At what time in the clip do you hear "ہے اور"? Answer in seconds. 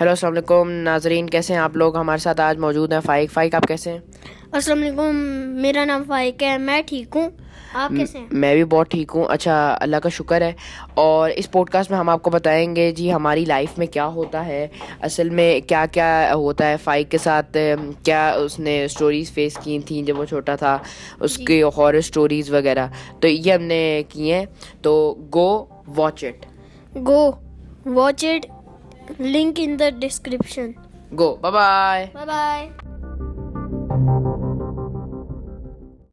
10.42-11.30